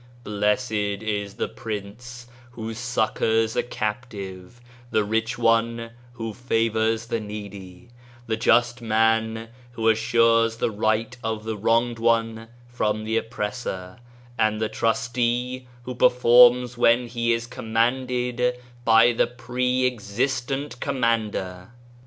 ^ 0.19 0.23
Blessed 0.23 0.71
is 0.71 1.35
the 1.35 1.47
prince 1.47 2.25
who 2.53 2.73
succours 2.73 3.55
a 3.55 3.61
captive, 3.61 4.59
the 4.89 5.03
rich 5.03 5.37
one 5.37 5.91
who 6.13 6.33
favours 6.33 7.05
the 7.05 7.19
needy, 7.19 7.89
the 8.25 8.35
just 8.35 8.81
man 8.81 9.49
who 9.73 9.87
assures 9.87 10.57
the 10.57 10.71
right 10.71 11.15
of 11.23 11.43
the 11.43 11.55
wronged 11.55 11.99
one 11.99 12.47
from 12.67 13.03
the 13.03 13.15
oppressor, 13.15 13.99
and 14.39 14.59
the 14.59 14.69
trustee 14.69 15.67
who 15.83 15.93
performs 15.93 16.79
what 16.79 16.97
he 17.01 17.31
is 17.31 17.45
commanded 17.45 18.55
by 18.83 19.11
the 19.13 19.27
Pre 19.27 19.85
existent 19.85 20.79
Commander." 20.79 21.73